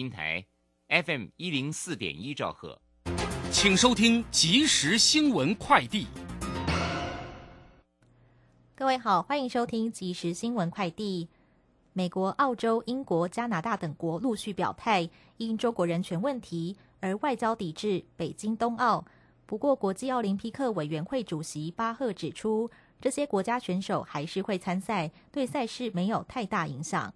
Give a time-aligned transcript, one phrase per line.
[0.00, 0.42] 平台
[0.88, 2.80] FM 一零四点一兆赫，
[3.52, 6.06] 请收听即时新闻快递。
[8.74, 11.28] 各位好，欢迎收听即时新闻快递。
[11.92, 19.04] 美国、澳洲、英国、加拿大等国陆续表态，因中国人权问题而外交抵制北京冬奥。
[19.44, 22.70] 不过，国际奥林匹克委员会主席巴赫指出，
[23.02, 27.12] 这些国家选手还是会参赛，对赛事没有太大影响。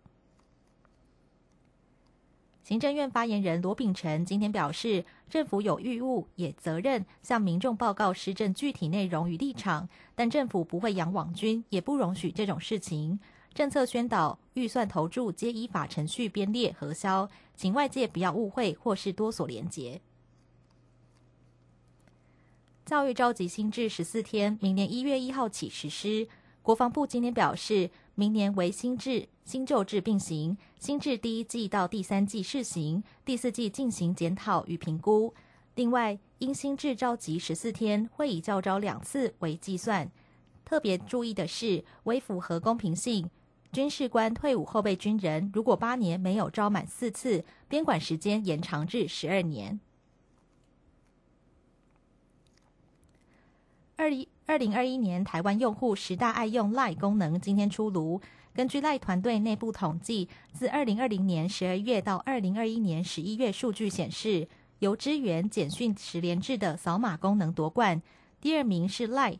[2.65, 13.21] 行政院发言人罗秉成今天表示，政府有义务也责任向民众报告施政具体内容与立场，但政府不会养网军，也不容许这种事情。
[13.53, 20.01] 政策宣导、预算投注皆依法程序编列核销，请外界不要误会或是多所连结。
[22.87, 26.27] 教育召集新制十四天，明年一月一号起实施。
[26.63, 35.35] 国防部今天表示，明年为新制、新旧制并行，新制第一季到第三季试行，第四季进行检讨与评估。
[35.75, 40.09] 另外，因新制召集十四天，会以较招两次为计算。
[40.65, 43.29] 特别注意的是，为符合公平性，
[43.73, 49.81] 军事官退伍后备军人如果八年没有招满四次，编管时间延长至十二年。
[53.97, 58.21] 二一二零二一年台湾用户十大爱用 Line 功能今天出炉。
[58.53, 64.47] 根据 Line 团队内部统计，自二零二零年十二月到二零二一年十一月，数据显示，
[64.81, 68.03] 由支援简讯十连制的扫码功能夺冠。
[68.39, 69.39] 第二名是 Line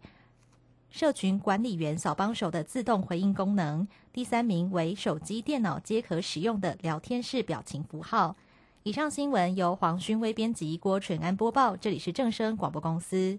[0.91, 3.87] 社群管理员小帮手的自动回应功能。
[4.11, 8.35] 第三名为手机、电脑皆可使用的聊天式表情符号。
[8.85, 11.77] 以上新闻由黄勋威编辑，郭纯安播报。
[11.77, 13.39] 这里是正声广播公司。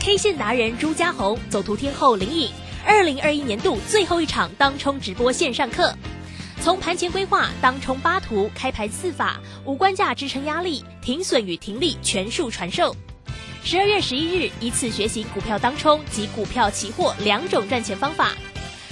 [0.00, 2.50] K 线达人朱家红，走图天后林颖，
[2.86, 5.92] 二零二一年度最后一场当冲直播线上课，
[6.62, 12.94] 从盘前规划、当冲八图、开盘四法、五关价支撑压力、停损与停利全数传授。
[13.64, 18.32] 十二月十一日，一次学习股票当冲及股票期货两种赚钱方法。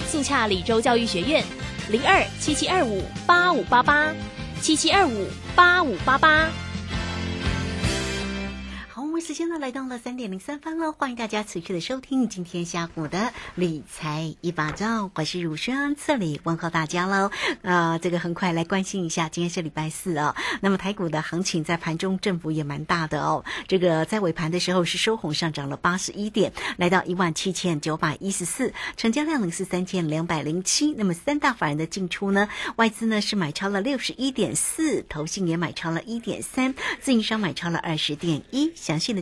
[0.07, 1.43] 速洽李州教育学院，
[1.89, 4.13] 零二七七二五八五八八，
[4.61, 6.49] 七七二五八五八八。
[9.37, 17.29] 好，我们时间呢来到了三点零三分了，欢迎大家持续的收听今天下午的理财一把照，我是乳轩，这里问候大家喽。
[17.61, 20.35] 啊，这个很快来关心一下，今天是礼拜四哦。
[20.61, 30.93] 那么台股的行情在盘中振幅也蛮大的哦，这个在尾盘的时候是收红上涨了八十一点，来到一万七千九百一十四，成交量呢是三千两百零七。
[30.93, 38.71] 那么三大法人的进出呢，外资呢是买超了六十一点四，投信也买超了一点三，自营商买超了二十点一。
[38.73, 39.21] 详细的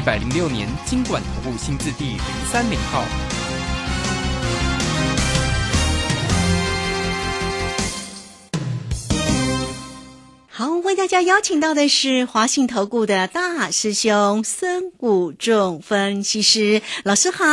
[0.00, 2.20] 一百零六年经管投顾新字第零
[2.50, 3.29] 三零号。
[10.90, 17.44] 为大家邀请到的是华信投顾的大师兄孙谷仲分析师老师好。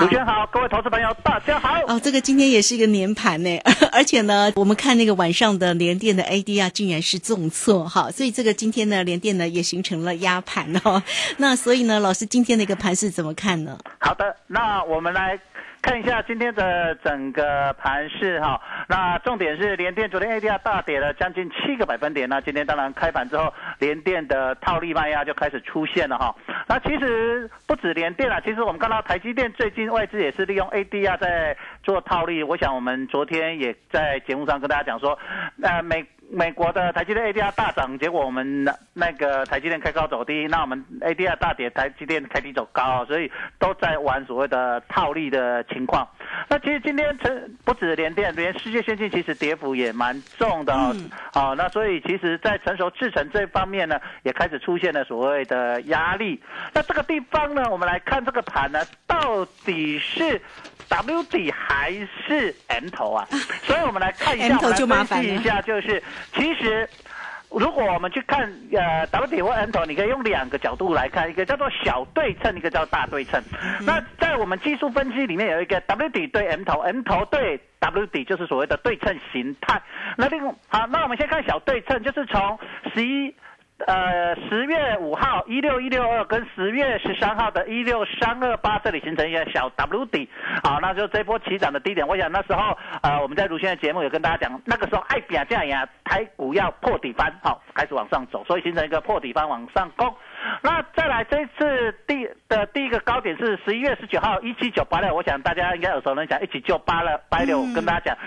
[0.00, 1.80] 主持人好，各位投资朋友大家好。
[1.88, 3.58] 哦，这个今天也是一个年盘呢，
[3.90, 11.02] 而且呢，我们看那个晚上的联电的 ADR，竟然是重挫哈，所以这个今天呢，联电呢也形成了压盘哦。
[11.38, 13.78] 那所以呢，老师今天的一个盘是怎么看呢？
[13.98, 15.40] 好的，那我们来
[15.84, 18.58] 看一下今天的整个盘势哈。
[18.88, 26.34] 那重点是联电昨天 ADR 大跌了将近七个百分点，那今天当然开盘之后，联电的套利卖压就开始出现了哈。
[26.66, 31.54] 那其实不止联电啊，其实我们看到台积电最近外资也是利用 ADR 在
[31.84, 32.42] 做套利。
[32.42, 35.16] 我想我们昨天也在节目上跟大家讲说，
[35.62, 36.04] 呃美。
[36.30, 46.08] 美国的台积电 ADR 大涨，结果我们那那个台积电开高走低，那我们 ADR 大跌，台积电开低走高，所以都在玩所谓的套利的情况。
[46.48, 50.96] 那其实今天成不止联电，连世界先进其实跌幅也蛮重的哦。
[51.30, 56.42] 好，那所以其实，在成熟制程这方面呢，也开始出现了所谓的压力。
[56.72, 60.40] 那这个地方呢，我们来看这个盘呢，到底是
[60.94, 61.90] W 底还
[62.26, 63.26] 是 M 头啊？
[63.64, 66.00] 所以我们来看一下，我们来分析一下，就是。
[66.34, 66.88] 其实，
[67.50, 73.42] 如果我们去看呃 W 底或 N 头，你可以用两个角度来看，一个叫做小对称，一个叫大对称。
[73.80, 79.82] 那在我们技术分析里面有一个 W 底对 M 头，M 头对 W 底，就是所谓的对称形态。
[80.16, 82.56] 那另好，那我们先看小对称，就是从
[82.94, 83.34] 十一。
[83.78, 90.28] 呃，十月五号一六一六二跟十月十三号的一六三二八这里形成一个小 W 底，
[90.62, 92.06] 好，那就这波起涨的低点。
[92.06, 100.14] 我想那时候呃，我们在如轩的节目有跟大家讲，那个时候爱比亚这样呀，台股要破底翻，好，开始往上走，所以形成一个破底翻往上攻。
[100.62, 108.18] 那再来这一次第的第一个高点是十一月十九号一七九八六，我想大家应该耳熟能详，一起就八了八六，跟大家讲，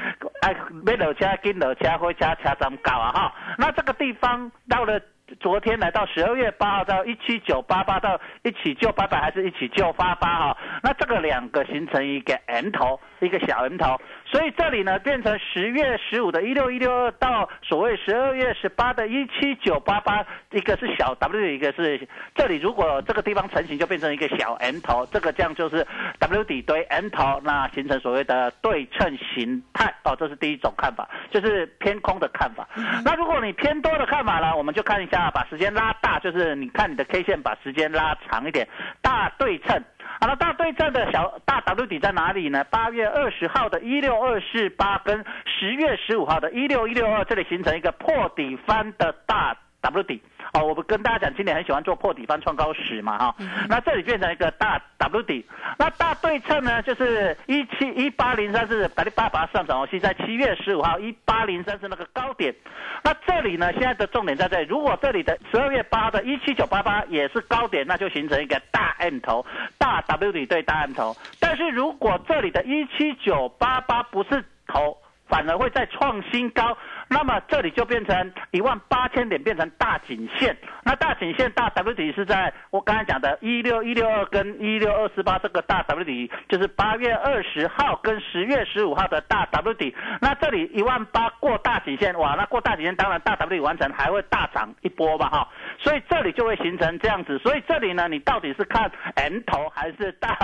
[0.42, 0.54] 哎，
[0.84, 5.02] 没落车跟落车会加车这么高啊哈，那这个地方到了。
[5.42, 10.58] 昨天来到十二月八号到一七九八八到一起就八百还是一起就八八哈？
[10.82, 25.86] 那这个两个形成一个 N 头，一个小 N 头，所以这里呢变成十月十五的一六一六二到所谓十二月十八的一七九八八，一个是小 W，一个是这里如果这个地方成型就变成一个小 N 头，这个这样就是
[26.20, 32.66] W 底堆 N 头，那形成所谓的对称形态哦，这是第一种看法，就是偏空的看法。
[33.04, 35.17] 那如果你偏多的看法呢，我们就看一下。
[35.18, 38.68] 那，把时间拉大，就是你看你的 K 线，把时间拉长一点，
[39.02, 39.84] 大对称。
[40.22, 42.64] 好了，大对称的小大 W 底在哪里呢？
[42.66, 50.22] 八月二十号的一六二四八跟十月十五号的一六一六二，这里形成一个破底翻的大 W 底。
[50.54, 53.36] 哦，我不跟大家讲，今年很喜欢做破底翻创高史嘛，哈。
[53.68, 55.46] 那这里变成一个大 W 底，
[55.78, 62.56] 那大对称呢，就是一七一八零三是百利八八上涨哦，是在七月十五号一八零三是那个高点。
[63.04, 69.46] 那这里呢，现在的重点在这里，如果这里的十二月八的一七九八八也是高点，那就形成一个大 M 头，
[69.78, 71.16] 大 W 底对大 M 头。
[71.42, 74.98] 但是如果这里的一七九八八不是头，
[75.28, 76.78] 反而会再创新高。
[77.10, 80.56] 那么这里就变成一万八千点，变成大颈线。
[80.84, 89.96] 那大颈线大 W 底是在我刚才讲的一六一六二跟一六二四八这个大 W 底，就是八月二十号跟十月十五号的大 W 底。
[90.22, 95.48] 那这里一万八过大颈线，哇，那过大颈线当然大 W 底完成还会大涨一波吧，哈。
[95.80, 97.38] 所以这里就会形成这样子。
[97.40, 100.38] 所以这里呢，你到底是看 M 头还是大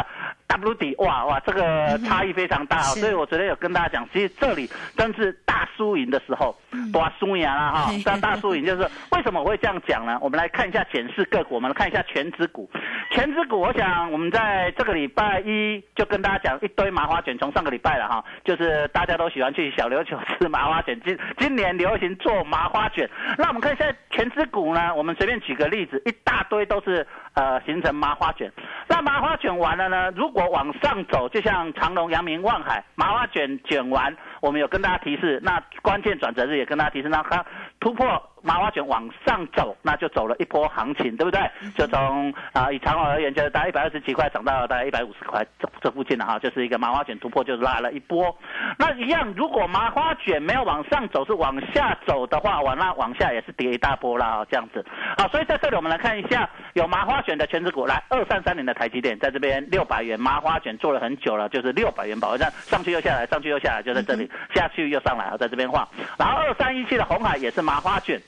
[0.48, 0.96] W 底？
[0.98, 2.78] 哇哇，这个差异非常大。
[2.80, 6.53] 所以我昨天有跟大家讲，其实这里真是大输赢的时候。
[6.92, 10.18] 大输赢了哈， 这大输赢就是为什么我会这样讲呢？
[10.22, 12.70] 我们来看一下显示个股，我们来看一下全指股。
[13.12, 23.10] 全指股，我想我们在这个礼拜一就跟大家讲一堆麻花卷，从上个礼拜了哈，就是大家都喜欢去小琉球吃麻花卷，今今年流行做麻花卷。
[23.38, 28.52] 那我们看一下全指股呢，我们随便举个例子，一大堆都是呃形成麻花卷。
[28.88, 34.16] 那麻花卷完了呢，如果往上走，就像长隆、阳明、望海，麻花卷卷完。
[34.42, 37.46] 我们有跟大家提示，那关键转折日也跟大家提示，那它
[37.80, 41.42] 突破麻花卷往上走，那就走了一波行情，对不对？
[41.76, 48.36] 就从啊以长虹而言，就是大概一百二十几块涨到大概一百五十块这这附近了哈，就是一个麻花卷突破，就拉了一波。
[48.78, 54.86] 那一样，如果麻花卷没有往上走，是往下走的话，往那往下也是跌一大波啦，这样子。
[55.18, 64.30] 好，所以在这里我们来看一下有麻花卷的全指股，来二三三零的台积电在这边六百元麻花卷做了很久了，就是六百元保证上去又下来，上去又下来，就在这里。
[64.54, 68.20] 下去又上来了，在这边晃，然后二三一七的红海也是麻花卷，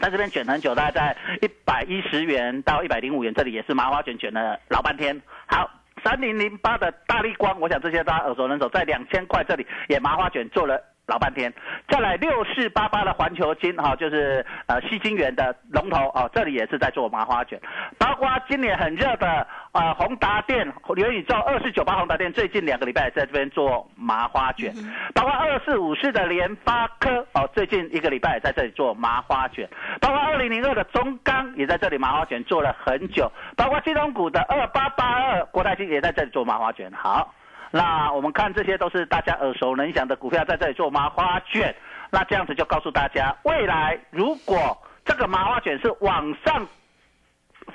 [0.00, 5.20] 在这边卷很久，大概在一百一十元到一百零五元，这里也是麻花卷卷了老半天。
[5.46, 5.68] 好，
[6.04, 10.82] 三零零八的大力光，我想这些大家耳熟能详，在两千块这里也麻花卷做了。
[11.08, 11.50] 老半天，
[11.88, 17.58] 再来六四八八的环球金哈，就是呃西金源的龙头哦，这里也是在做麻花卷，
[17.98, 24.70] 包括今年很热的呃宏达电元宇宙二四九八宏达电最近两个礼拜在这边做麻花卷，
[25.14, 29.66] 包括二四五四的联发科哦最近一个礼拜在这里做麻花卷，
[30.02, 37.32] 包括二零零二的中钢也在这里麻花卷做了很久，包括金融股的二八八二国泰金也在这里做麻花卷，好。
[37.70, 41.74] 那我们看这些都是大家耳熟能详的股票，在这里做麻花卷。
[42.10, 46.66] 那这样子就告诉大家，未来如果这个麻花卷是往上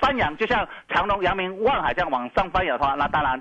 [0.00, 3.40] 翻扬，就像长隆、阳明、万海这样往上翻扬的话，那当然。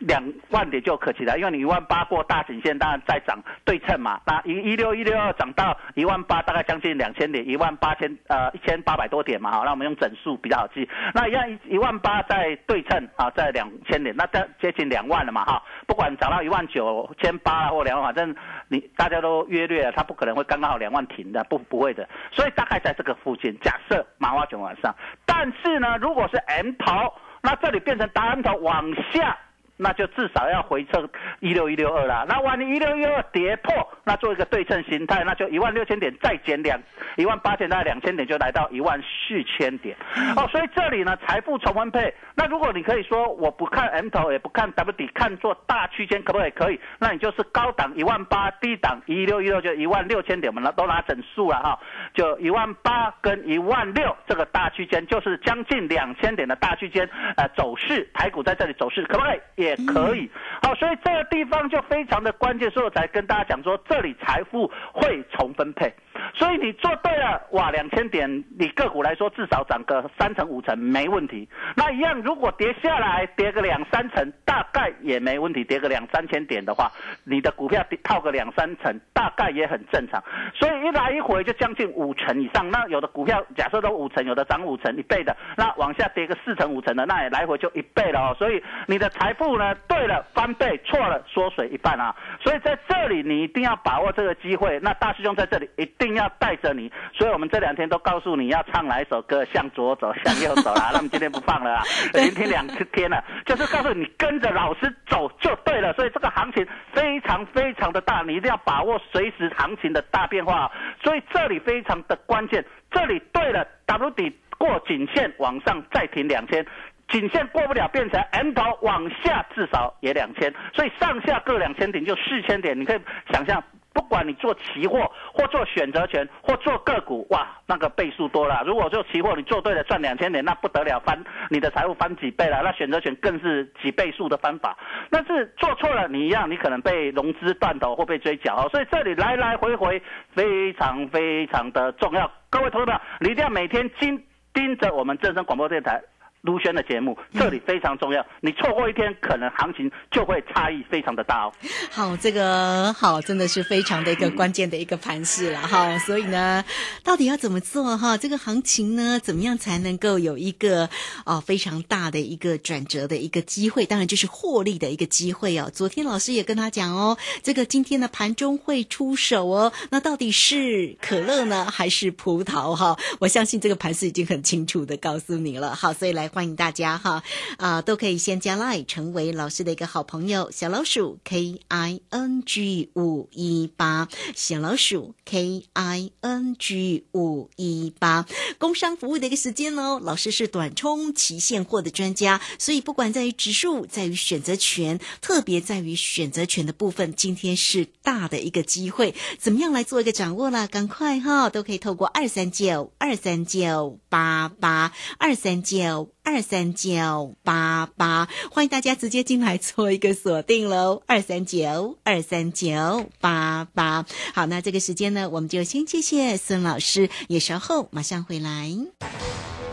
[0.00, 4.20] 两万点就可期了，因为你一万八过大颈线，当然再涨对称嘛。
[4.26, 9.52] 那一一六一六二涨到一万八，大概将近两千点，一万八千呃一千八百多点嘛。
[9.52, 10.88] 好，那我们用整数比较好记。
[11.14, 15.62] 那一样一万八在对称啊，在两千点，那这接近两万了嘛哈。
[15.86, 18.34] 不管涨到一万九千八或两万，反正
[18.68, 22.08] 你大家都约略了，它不可能会刚刚好两万停的，不不会的。
[22.32, 24.92] 所以大概在这个附近，假设麻花卷往上，
[25.24, 29.38] 但是呢，如果是 M 头，那这里变成大 M 头往下。
[29.82, 31.08] 那就至少要回撤
[31.40, 32.24] 一六一六二啦。
[32.28, 36.78] 那万一一六一二跌破，那做一个对称形态，那就一万六千点再减两
[37.16, 39.96] 一万八千，大概两千点就来到一万四千点。
[40.36, 42.14] 哦，所以这里呢，财富重分配。
[42.34, 46.50] 那如果你可以说我不看 M 头，也不看 W 底，看做大区间，可不可以？
[46.50, 46.78] 可以。
[46.98, 51.78] 那你就是高档一万八，低档一六一六就一万六千点，我们都拿整数了哈，
[52.12, 57.08] 就一万八跟一万六这个大区间，就是将近两千点的大区间。
[57.36, 59.40] 呃，走势台股在这里走势，可不可以？
[59.56, 60.28] 也也可以，
[60.62, 65.92] 好，所以这个地方就非常的关键，所以我才跟大家讲说，这里财富会重分配。
[66.34, 71.48] 所以你做对了，哇，两千点，你个股来说至少涨个三成五成没问题。
[71.76, 75.64] 那一样，如果跌下来跌个两三成，大概也没问题。
[75.64, 76.90] 跌个两三千点的话，
[77.24, 80.22] 你的股票套个两三成，大概也很正常。
[80.54, 82.68] 所以一来一回就将近五成以上。
[82.70, 88.36] 那有的股票假设都五成，有的涨五成一倍的，那往下跌个四成五成的，那也来回就一倍了哦。
[88.38, 92.14] 所以你的财富呢，对了翻倍，错了缩水一半啊。
[92.42, 94.80] 所以在这里你一定要把握这个机会。
[94.80, 96.20] 那大师兄在这里一定要。
[96.20, 100.90] 要带着你，所以我们这两天都告诉你要唱哪一首歌，向左走，向右走啦。
[100.92, 105.94] 那么今天不放了啊，已经听两天了，就是告诉你跟着老师走就对了。
[105.94, 110.70] 所以这个行情非常非常的大，你一定要把握随时行情的大变化。
[111.02, 116.66] 所以这里非常的关键，这里对了，W 底过颈线往上再停两千，
[117.08, 123.00] 颈线过不了变成 M 头往下至少也两千，所以上下各两千点就四千点，你可以
[123.32, 123.64] 想象。
[123.92, 128.62] 不管你做期货或做选择权或做个股，哇，那个倍数多了。
[128.64, 132.62] 如果做期货，你做对了赚两千点，那不得了，翻你的财富翻几倍了。
[132.62, 134.76] 那选择权更是几倍数的翻法。
[135.10, 138.68] 但是做错了，你一样，你可能被融资断头或被追缴。
[138.68, 140.00] 所以这里来来回回
[140.34, 142.30] 非常非常的重要。
[142.48, 146.00] 各位投资者，你一定要每天盯盯着我们正声广播电台。
[146.42, 148.24] 卢轩的节目，这里非常重要。
[148.40, 151.52] 你错过一天，可能行情就会差异非常的大哦。
[151.92, 155.98] 好，这个好，真的是非常的一个关键的一个盘势了哈。
[155.98, 156.64] 所以呢，
[157.04, 158.16] 到底要怎么做哈？
[158.16, 160.88] 这个行情呢，怎么样才能够有一个
[161.26, 163.84] 哦非常大的一个转折的一个机会？
[163.84, 165.70] 当然就是获利的一个机会哦。
[165.70, 169.70] 昨天老师也跟他讲哦，这个今天的盘中会出手哦。
[169.90, 172.96] 那到底是可乐呢，还是葡萄哈？
[173.18, 175.74] 我相信这个盘势已经很清楚的告诉你了。
[175.74, 176.29] 好，所以来。
[176.32, 177.22] 欢迎大家哈
[177.58, 188.26] 啊，都可以先加 line 成为老师的一个好朋友，小老鼠 K I N G 五一八，小老鼠 K I N G 五一八，
[188.58, 190.00] 工商服务的一个时间哦。
[190.02, 200.66] 老师是短冲期现货的专家，所以不管在于指数，在于选择权，特别在于选择权的部分，今天是大的一个机会，怎么样来做一个掌握啦？
[200.66, 206.10] 赶快哈，都可以透过二三九二三九八八二三九。
[206.22, 211.02] 二三九八八，欢迎大家直接进来做一个锁定喽！
[211.06, 218.70] 二三九二三九八八，好，那这个时间呢，我们就先谢谢孙老师，也稍后马上回来。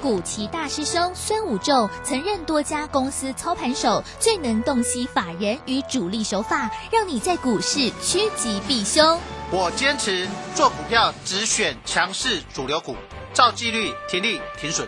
[0.01, 9.19] 古奇大师兄孙武仲曾任多家公司操盘手，最能洞悉法人与主力手法，让你在股市趋吉避凶。
[9.51, 12.95] 我坚持做股票只选强势主流股，
[13.33, 14.87] 照纪律停利停损。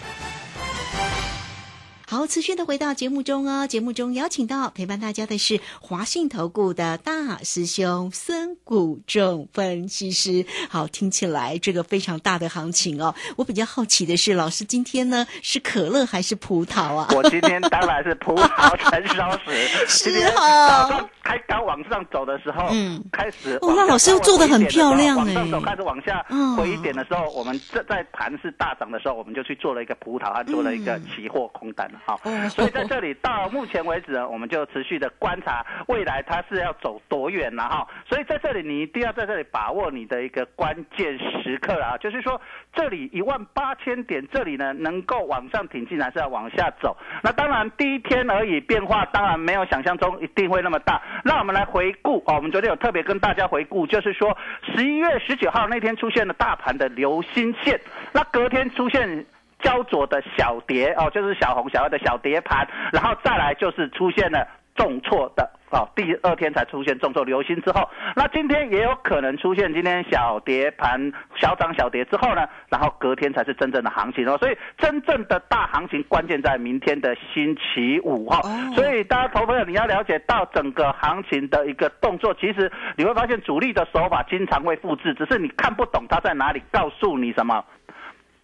[2.11, 3.65] 好，持续的回到节目中哦。
[3.65, 10.45] 节目中邀请到陪伴大家的是华信投顾的大师兄孙谷仲分析师。
[10.69, 13.15] 好，听起来这个非常大的行情哦。
[13.37, 17.07] 我比较好奇的是，老师今天呢是可乐还是葡萄啊？
[17.15, 32.00] 我今天当然是葡萄成熟时， 是今天哦开刚往上走的时候，嗯开始哦那老师又做的很漂亮往上哎走开始往下嗯回一点的时候，我们这在盘是大涨的时候，我们就去做了一个葡萄，还做了一个期货空单哈。
[32.07, 37.87] 哦所以在这里到目前为止呢，我们就持续的观察未来它是要走多远了哈。
[38.07, 42.39] 所以在这里你一定要在这里把握你的一个关键时刻啊，就是说
[42.73, 46.95] 这里一万八千点这里呢能够往上挺进，还是要往下走？
[47.23, 51.01] 那当然第一天而已，变化当然没有想象中一定会那么大。
[51.23, 54.37] 那我们来回顾哦，我们昨天有特别跟大家回顾，就是说
[54.75, 57.79] 十一月十九号那天出现了大盘的流星线，
[58.11, 59.25] 那隔天出现。
[59.63, 87.63] 焦灼的小跌哦，就是小红小二的小跌盘，然后再来就是出现了重挫的哦，第二天才出现重挫流星之后，那今天也有可能出现今天小跌盘小涨小跌之后呢，然后隔天才是真正的行情哦，所以真正的大行情关键在明天的星期五哈、哦所以大家投朋友你要了解到整个行情的一个动作，其实你会发现主力的手法经常会复制，只是你看不懂它在哪里，告诉你什么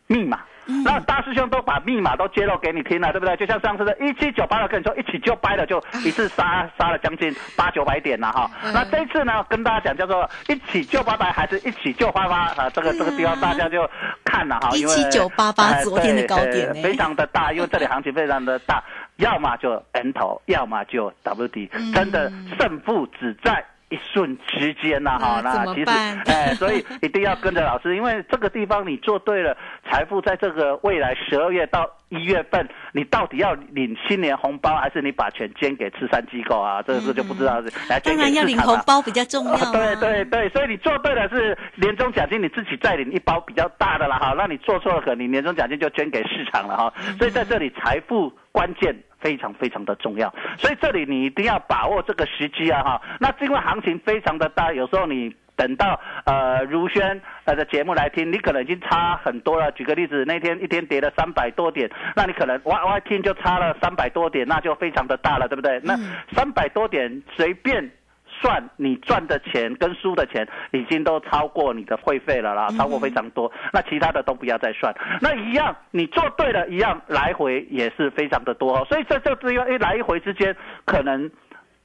[0.07, 0.41] 密码。
[0.83, 3.35] 那大师兄都把密码都揭露给你听了，对不对？
[3.37, 8.49] 就像上次的一七九八的跟你说一起就掰了，就一次杀杀了将近八九百点了哈。
[8.73, 12.69] 那这一次呢，跟大家讲叫做一起就八百，还是一起就八八啊？
[12.71, 13.89] 这个这个地方大家就
[14.23, 18.83] 看了哈，因为17988哎昨天的高点非常的大，因为这里行情非常的大，
[19.17, 23.63] 要么就 N 头，要么就 WD，真的胜负只在。
[23.89, 25.91] 一瞬之间呐、哈，那其实，
[26.27, 29.55] 哎，所以一定要跟着老师，因为这个地方你做对了，
[29.89, 36.81] 财富在这个未来十二月到一月份，你到底要领新年红包，还是你把钱捐给慈善机构啊？
[36.81, 44.33] 这个事就不知道是，来捐给当然要领红包比较重要、 对对对，所以你做对了是年终奖金，你自己再领一包比较大的了哈。
[44.37, 46.93] 那你做错了，可能你年终奖金就捐给市场了哈。
[47.17, 48.93] 所以在这里财富关键。
[49.19, 53.01] 非常非常的重要，所以这里你一定要把握这个时机啊哈。
[53.19, 59.71] 那因为行情非常的大，有时候你等到呃如轩呃的节目来听，你可能已经差很多了。
[59.71, 65.79] 举个例子，那天一天跌了三百多点，那你可能哇哇听就差了三百多点，那就非常的大了，对不对？
[65.83, 65.97] 那
[66.35, 67.91] 三百多点随便。
[68.41, 73.51] 算你赚的钱跟输的钱已经都超过你的会费了啦，超过非常多。
[73.73, 74.93] 那其他的都不要再算。
[75.21, 78.85] 那一样，你做对了，一样来回也是非常的多、哦。
[78.89, 81.29] 所以这这这一来一回之间，可能。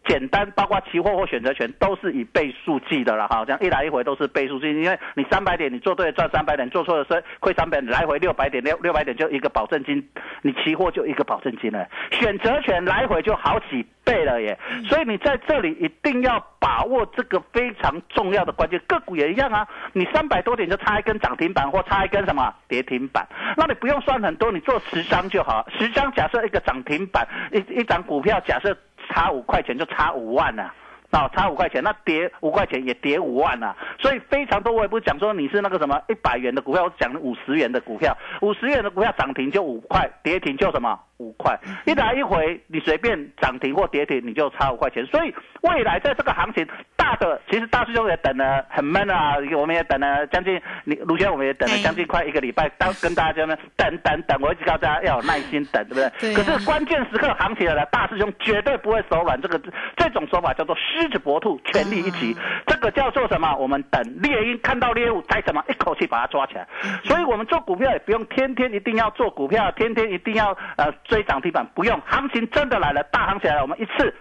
[0.05, 10.07] 简单，包括期货或选择权都是以倍数计的了哈，这样一来一回都是倍数计，因为你三百点你做对了赚三百点，做错了是亏三百点，来回六百点六六百点就一个保证金，
[10.43, 28.77] 你期货就一个保证金了，选择权来回就好几倍了耶，所以你在这里一定要把握这个非常重要的关键，个股也一样啊，你三百多点就差一根涨停板或差一根什么跌停板，那你不用算很多，你做十张就好，十张假设一个涨停板，一一张股票假设。
[29.09, 30.73] 差五块钱就差五万了、
[31.11, 34.73] 啊，差五块钱，那跌五块钱也跌五万啊，所以非常多。
[34.73, 45.05] 我也不是讲说你是那个什么一百元的股票，我讲五十元的股票，五十元的股票涨停就五块，跌停就什么五块，一来一回你随便涨停或跌停你就差五块钱。
[45.07, 46.67] 所以未来在这个行情
[47.03, 56.09] 大的，其实大师兄也等了很闷啊，我们也等了将近，你卢轩我们也等了将近快一个礼拜，当跟大家们等等等，我一直告诉大家要有耐心等，对不对？
[56.21, 59.61] 对啊可是关键时刻行起来了，大师兄绝对不会手软，这个
[59.97, 62.37] 这种手法叫做狮子搏兔，全力一击，
[62.67, 63.53] 这个叫做什么？
[63.57, 66.67] 我们等猎鹰看到猎物，再什么一口气把它抓起来。
[67.03, 72.01] 所以我们做股票也不用天天一定要做股票，天天一定要呃追涨停板，不用。
[72.07, 74.15] 行情真的来了，大行起来了，我们一次。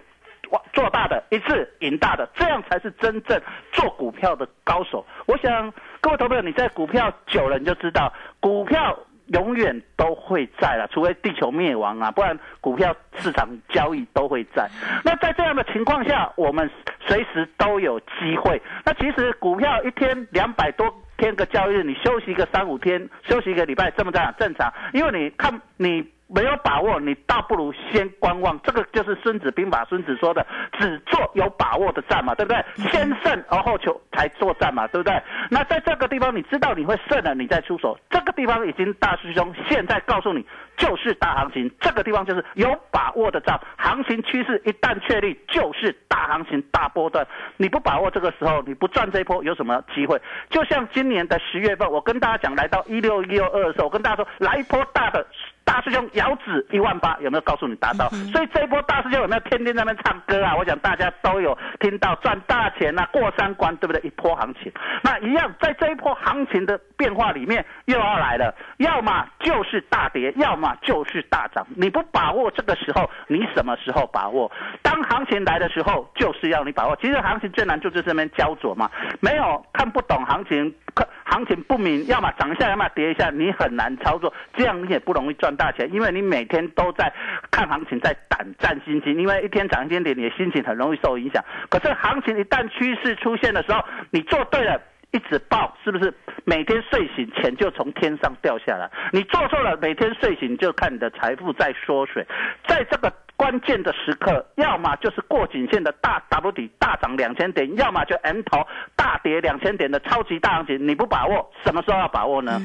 [0.73, 3.39] 做大的一次赢大的，这样才是真正
[3.71, 5.05] 做股票的高手。
[5.25, 14.69] 我想各位投朋友，你在股票久了，你就知道股票永远都会在了，除非地球灭亡啊，不然股票市场交易都会在。
[15.03, 16.69] 那在这样的情况下，我们
[17.05, 18.61] 随时都有机会。
[18.85, 20.93] 那其实股票一天两百多。
[21.17, 24.73] 天个交易日，你休息个三五天，休息一个礼拜，这么这样正常。
[24.91, 28.59] 因为你看你没有把握，你倒不如先观望。
[28.63, 30.45] 这个就是《孙子兵法》孙子说的，
[30.79, 32.63] 只做有把握的战嘛，对不对？
[32.89, 35.21] 先胜而后求才作战嘛，对不对？
[35.49, 37.97] 那在这个地方，你知道你会胜了，你再出手。
[38.09, 40.45] 这个地方已经大师兄现在告诉你，
[40.77, 41.69] 就是大行情。
[41.79, 47.27] 这个地方就是有把握的仗，行情趋势一旦确立，就是大行情、大波段。
[47.57, 50.21] 你不把握这个时候，你不赚这一波，有什么机会？
[50.49, 55.25] 就像今年的十月份，我跟大家讲，来到一六一六二的时候，我跟大家说，来一波大的
[55.63, 58.09] 大师兄遥指一万八，有没有告诉你达到？
[58.31, 60.55] 所以这一波大师兄有没有天天在那边唱歌啊？
[60.55, 64.01] 我想大家都有听到赚大钱啊，过三关，对不对？
[64.01, 64.71] 一波行情，
[65.03, 71.65] 那一样在这一波行情的变化里面又要来了，要么就是大跌，要么就是大涨。
[71.75, 74.51] 你不把握这个时候，你什么时候把握？
[74.81, 76.95] 当行情来的时候，就是要你把握。
[76.97, 87.11] 其实行情最难就是这边焦灼嘛，没有看不懂行情，看行情不明，要么涨一下，要么跌一下，你很难操作，这样你也不容易赚大钱，因为你每天都在
[87.49, 91.43] 看行情，在胆战心惊，因为一天涨一天跌，你的心情很容易受影响。
[91.69, 94.79] 可是行情一旦趋势出现的时候，你做对了。
[95.13, 96.13] 一直爆，是不是
[96.45, 98.89] 每天睡醒钱就从天上掉下来？
[99.11, 102.25] 你做错了，每天睡醒就看你的财富在缩水。
[102.65, 103.11] 在这个
[103.41, 108.59] 关键的时刻，要么就是过颈线的大 W 底大涨两千点，要么就 M 头
[108.95, 110.87] 大跌两千点的超级大行情。
[110.87, 112.61] 你不把握，什么时候要把握呢？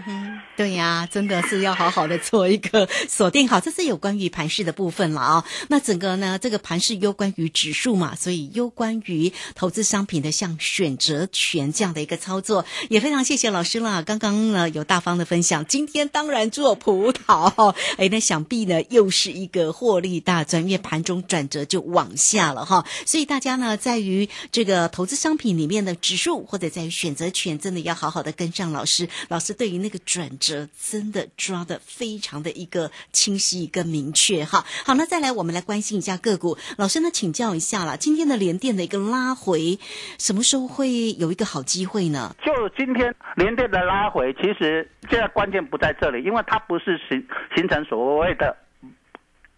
[0.54, 5.44] 对呀，真的是要好好的做一个锁定好，这是有关于盘势的部分了啊。
[5.70, 14.02] 那整个呢，这个盘势攸关于指数嘛，所以攸关于投资商品的像选择权这样的一个操作，也非常谢谢老师啦。
[14.02, 22.84] 刚刚呢有大方的分享，今天当然做葡萄，哎，那想必呢又是一个获利大赚，因为盘中转折就往下了哈。
[23.04, 29.08] 所以大家呢，在于这个投资商品里面的指数，或者在于选择权，真的要好好的跟上老师。
[29.28, 34.64] 老师对于那个转折真的抓的非常的一个清晰跟明确哈。
[34.84, 36.58] 好，那再来我们来关心一下个股。
[36.76, 39.78] 老师呢，请教一下了，今天的连电的一个拉回，
[40.18, 42.34] 什么时候会有一个好机会呢？
[42.44, 48.56] 就今天连电的拉回，其实现在关键不在这里，因为它不是形形成所谓的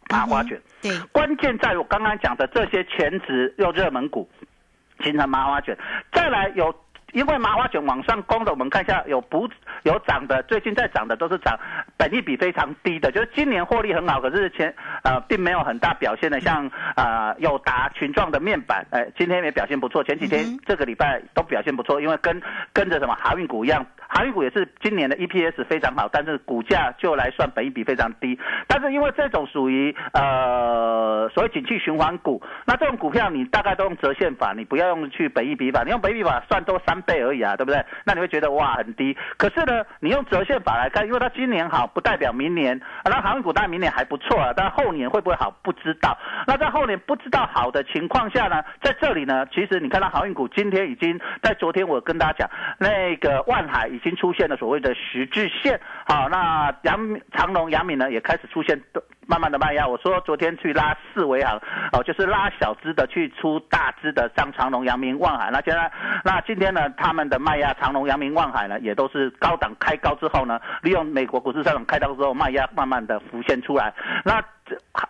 [0.08, 0.60] 麻花卷。
[0.82, 4.28] 对，关键在我刚刚讲的这些全值又热门股
[5.00, 5.76] 形成麻花卷，
[6.12, 6.74] 再来有。
[7.14, 9.48] 因为麻花卷往上攻的，我们看一下有补
[9.84, 11.58] 有涨的，最近在涨的都是涨
[11.96, 14.72] 本益比非常低的，就是今年获利很好，可是前
[15.04, 22.42] 呃并没有很大表现的，像呃友达群状的面板，哎今天也表现不错，前几天这个礼拜都表现不错，因为跟
[22.74, 36.98] 跟着什么航运股一样，航运股也是今年的 EPS 非常好，但是股价就来算本益比非常低，但是因为这种属于呃所谓景气循环股，那这种股票你大概都用折现法，你不要用去本益比法，你用本益比法算都三。
[37.08, 37.82] 倍而已啊，对不对？
[38.04, 39.16] 那你会觉得哇很低。
[39.36, 42.78] 可是呢，你用折现法来看，因为它今年好，不代表明年。
[43.04, 46.18] 那航运股当然明年还不错啊，但后年会不会好不知道。
[46.46, 55.80] 那在后年不知道好的情况下呢，在这里呢，其实你看到航运股今天已经在昨天我跟大家讲，那个万海已经出现了所谓的十字线。
[56.06, 58.80] 好，那阳长隆、阳明呢也开始出现。
[59.30, 61.60] 慢慢的卖压，我说昨天去拉四维行，
[61.92, 65.50] 哦，就是拉小资的去出大资的，像长隆、阳明、望海。
[65.50, 65.92] 那现在，
[66.24, 73.92] 那今天呢，他们的卖压，长隆、阳明、望海呢，也都是高档开高之后呢，利用美国股市上涨开高之后，卖压慢慢的浮现出来。
[74.24, 74.42] 那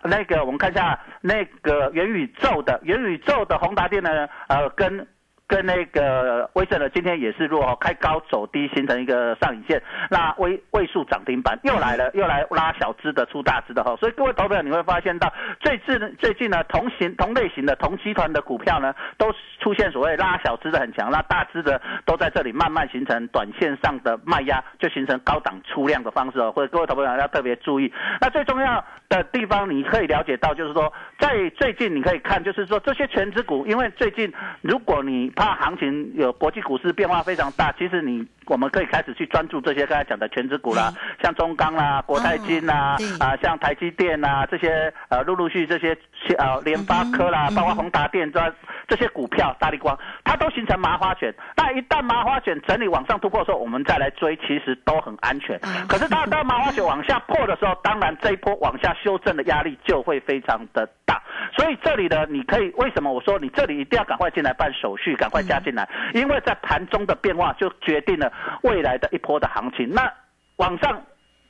[0.03, 5.07] 那个我们看一下那个元宇宙的元宇宙的宏达电呢，呃，跟。
[5.49, 9.81] 跟那个威盛呢，今天也是弱，开高走低，形成一个上影线。
[10.11, 13.95] 那位位数涨停板又来了，又来拉小资的出大资的哈。
[13.95, 26.51] 所以各位投票你会发现到，最近最近呢，同型同类型的同集团的股票呢，都出现所谓拉小资的很强，那大资的都在这里慢慢形成短线上的卖压，就形成高档出量的方式哦。
[26.51, 27.91] 或者各位投票要特别注意。
[28.21, 34.31] 那最重要的地方你可以了解到，就是说在最近你可以看，就是说这些全职股，因为最近
[34.61, 40.91] 如果你怕行情有国际股市变化非常大，其实你我们可以开始去专注这些刚才讲的全职股啦，
[41.23, 45.95] 像中钢啦、国泰金啦，啊，像台积电啦这些呃，陆陆续这些
[46.37, 48.53] 呃联发科啦，包括宏达电这
[48.87, 51.33] 这些股票，大力光，它都形成麻花卷。
[51.55, 55.59] 那一旦麻花卷整理往上突破的时候，我们再来追，其实都很安全。
[55.87, 61.21] 可是当当麻花卷往下破的时候，当然这一波往下修正的压力就会非常的大。
[61.55, 68.31] 所以这里呢，你可以为什么我说你这里一定要赶快进来办手续，赶快加进来，因为在盘中的变化就决定了
[68.63, 69.89] 未来的一波的行情。
[69.89, 70.11] 那
[70.57, 71.01] 往上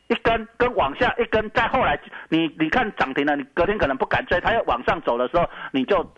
[0.07, 1.99] 一根跟往下一根，再后来
[2.29, 6.09] 你你看涨停了，你隔天可能不敢追，它要往上走的时候，你就。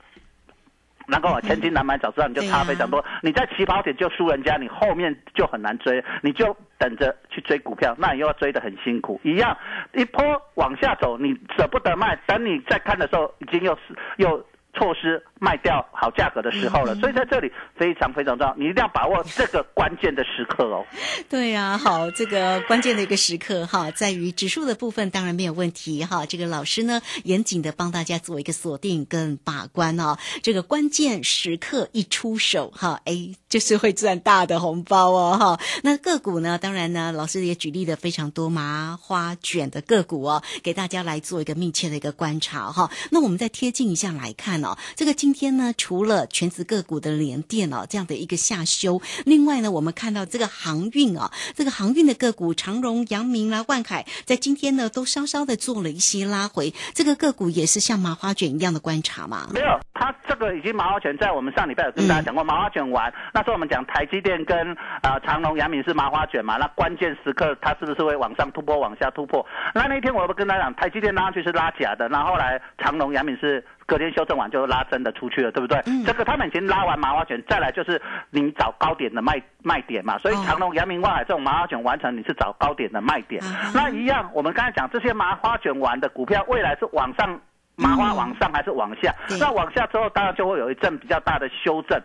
[1.08, 3.04] 能够千金难买早知道，你就差非常多。
[3.22, 9.20] 你在起跑点就输人家，你后面就很难追，你就等着去追股票，那你又要追得很辛苦。
[9.24, 9.58] 一样，
[9.94, 14.46] 一波往下走，你舍不得卖，等你再看的时候，已经又是又。
[14.74, 20.86] 措施卖掉好价格的时候了，所以在这里非常非常重要，你一定要把握这个关键的时刻哦。
[21.30, 26.26] 对呀，好，这个关键的一个时刻哈，在于指数的部分当然没有问题哈。
[26.26, 30.18] 这个老师呢，严谨的帮大家做一个锁定跟把关哦。
[30.42, 33.14] 这个关键时刻一出手哈，哎，
[33.52, 35.60] 就是会赚大的红包哦，哈。
[35.84, 42.90] 那个股呢，当然呢，老师也举例的非常多麻花卷的个股哦，给大家来做一个密切的一个观察哈。
[43.10, 59.50] 那我们再贴近一下来看哦，这个今天呢，除了全职个股的连电哦这样的一个下修，另外呢，我们看到这个航运哦，这个航运的个股长荣、阳明啦、万海，在今天呢都稍稍的做了一些拉回，这个个股也是像麻花卷一样的观察嘛？
[59.54, 59.66] 没有，
[60.02, 69.46] 它这个已经麻花卷在我们上礼拜有跟大家讲过，麻花卷完，那时候我们讲台积电跟啊、长隆、阳明是麻花卷嘛，那关键时刻它是不是会往上突破、往下突破？
[69.76, 73.64] 那那天我不跟大家讲，台积电拉上去是拉假的，那后来长隆、阳明是。
[73.88, 75.78] 隔天修正完就拉真的出去了，对不对？
[76.06, 80.18] 这个他们已经拉完麻花卷，再来就是你找高点的卖卖点嘛。
[80.18, 83.44] 所以长隆、阳明、万海这种麻花卷完成，你是找高点的卖点。
[83.74, 87.38] 那一样，我们刚才讲这些麻花卷完的股票，未来是往上
[87.76, 89.14] 麻花往上还是往下？
[89.40, 92.00] 那往下之后，当然就会有一阵比较大的修正。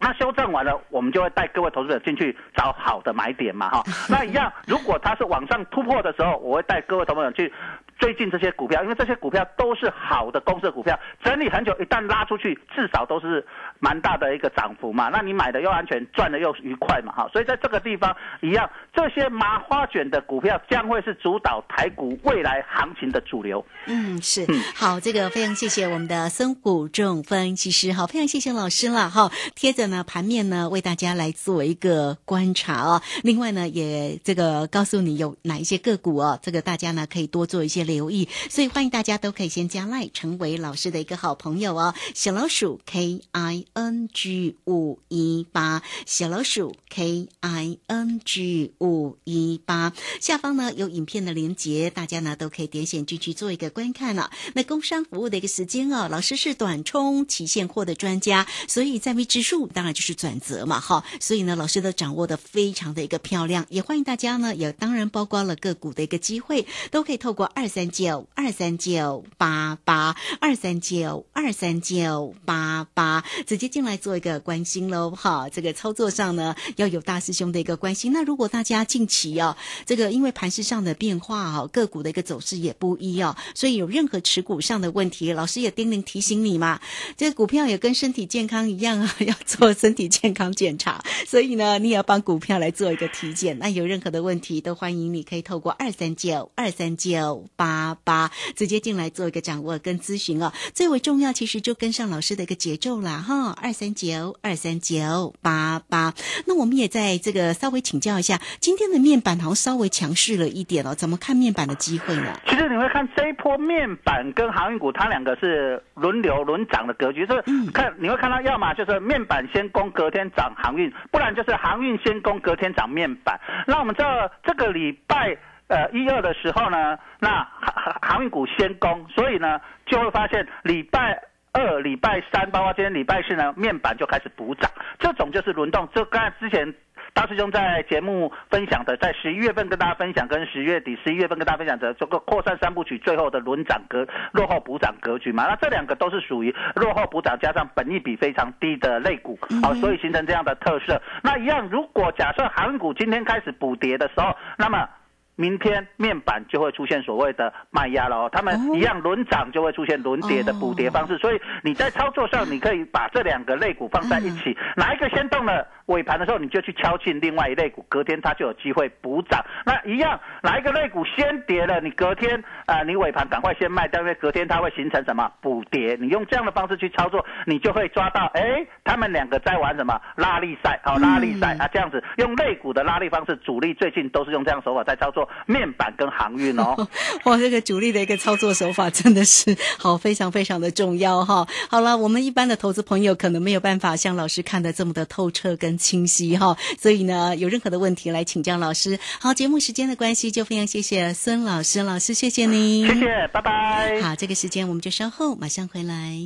[0.00, 3.82] 那修正完了，我们就会带各位投资者进去找好的买点嘛，哈。
[4.08, 7.52] 那一样，如果它是往上突破的时候，我会带各位投资者去
[7.98, 13.44] 追进这些股票，因为这些股票都是好的公司的股票，整理很久，一旦拉出去，至少都是
[13.80, 15.08] 蛮大的一个涨幅嘛。
[15.08, 17.28] 那你买的又安全，赚的又愉快嘛，哈。
[17.32, 23.64] 所以在这个地方一样，这些麻花卷的股票将会是主导台股未来行情的主流。
[23.86, 24.46] 嗯，是。
[24.76, 29.30] 好，这个非常谢谢我们的孙谷仲分析师，好，非常谢谢老师了，哈。
[29.56, 33.02] 贴着呢盘面呢为大家来做一个观察哦。
[33.24, 38.28] 另外呢，也这个告诉你有哪一些个股哦，这个大家呢可以多做一些留意。
[38.48, 41.94] 所以欢迎大家都可以先加赖，成为老师的一个好朋友哦。
[42.14, 54.30] 小老鼠 K I N G 五一八，小老鼠 K I N G 五一八，下方呢有影片的连接，大家呢都可以点选进去做一个观看了。
[54.54, 61.02] 那工商服务的一个时间哦，老师是短冲期现货的专家，所以在未知数当然就是转折嘛，哈。
[61.20, 68.26] 所以呢，老师都掌握的非常的一个漂亮，也欢迎大家呢，也当然包括了个股的一个机会，都可以透过二三三九。
[68.34, 78.12] 二三九八八二三九二三九八八，直接进来做一个关心喽，哈，这个操作上呢要有大师兄的一个关心。
[78.12, 86.80] 那如果大家近期哦，这个因为盘市上的变化哦，个股的一个走势也不一哦，所以有任何持股上的问题，老师也叮咛提醒你嘛，
[87.16, 93.58] 这个股票也跟身体健康一样啊， 要做身体健康检查，所以呢，你也要帮股票来做一个体检。
[93.58, 98.30] 那有任何的问题，都欢迎你可以透过二三九二三九八八八。
[98.56, 106.14] 直接进来做一个掌握跟咨询哦，最为重要其实就跟上老师的一个节奏啦哈，二三九二三九八八。
[106.46, 112.40] 那我们也在这个稍微请教一下，今天的面板好像稍微强势了一点哦，怎么看面板的机会呢？
[112.46, 123.38] 其实你会看这一波面板跟航运股，它两个是轮流轮涨的格局，就是看你会看到，要么就是面板先攻，隔天涨航运，不然就是航运先攻，隔天涨面板。
[123.66, 125.36] 那我们知道这个礼拜。
[125.68, 135.88] 呃，一二的时候呢，那航航航运股先攻，所以呢就会发现礼拜二、礼拜三，包括今天礼拜四呢，面板就开始补涨，这种就是轮动。
[135.94, 136.72] 就刚才之前
[137.12, 151.00] 大师兄在节目分享的，在十一月份跟大家分享，跟十月底、十一月份跟大家分享的这个扩散三部曲最后的轮涨格落后补涨格局嘛，那这两个都是属于落后补涨加上本益比非常低的类股，好，所以形成这样的特色。
[151.22, 154.88] 那一样，如果假设航运股今天开始补跌的时候，那么
[155.38, 169.44] 明天面板就会出现所谓的卖压了哦，他们一样轮涨就会出现轮跌的补跌方式，所以你在操作上你可以把这两个类股放在一起，哪一个先动了尾盘的时候你就去敲进另外一类股，隔天它就有机会补涨。
[169.66, 185.26] 那一样哪一个类股先跌了，你隔天啊你尾盘赶快先卖掉，因为隔天它会形成什么补跌，你用这样的方式去操作，你就会抓到哎他们两个在玩什么拉力赛，好拉力赛啊这样子用类股的拉力方式，主力最近都是用这样手法在操作。
[185.46, 186.76] 面板跟航运哦，
[187.24, 191.46] 哇，这个主力的一个操作手法真的是好，非常非常的重要哈。
[191.70, 198.98] 好了，我们一般的投资朋友可能没有办法像老师看的这么的透彻跟清晰哈，所以呢，有任何的问题来请教老师。
[199.20, 204.02] 好，节目时间的关系，就非常谢谢孙老师，老师谢谢您，谢谢，拜拜。
[204.02, 206.18] 好，这个时间我们就稍后马上回来。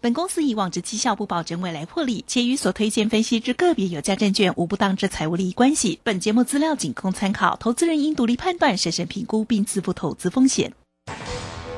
[0.00, 5.98] 本公司以往之绩效不保证未来获利，且与所推荐分析之个别有价证券无不当之财务利益关系。
[6.04, 10.72] 本节目资料仅供参考，投资人应独立判断、审慎评估并自负投资风险。